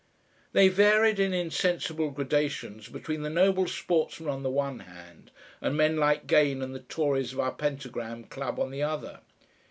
They 0.53 0.67
varied 0.67 1.19
in 1.19 1.31
insensible 1.31 2.09
gradations 2.09 2.89
between 2.89 3.21
the 3.21 3.29
noble 3.29 3.67
sportsmen 3.67 4.29
on 4.29 4.41
the 4.41 4.49
one 4.49 4.79
hand, 4.79 5.29
and 5.61 5.77
men 5.77 5.95
like 5.97 6.25
Gane 6.25 6.63
and 6.63 6.73
the 6.73 6.79
Tories 6.79 7.33
of 7.33 7.39
our 7.39 7.51
Pentagram 7.53 8.23
club 8.23 8.59
on 8.59 8.71
the 8.71 8.81
other. 8.81 9.19